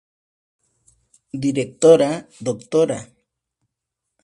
[1.43, 2.09] Directora:
[2.45, 2.99] Dra.